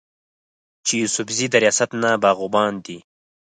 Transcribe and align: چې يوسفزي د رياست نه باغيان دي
چې 0.85 0.93
يوسفزي 1.01 1.47
د 1.49 1.55
رياست 1.63 1.89
نه 2.01 2.11
باغيان 2.23 2.73
دي 2.85 2.97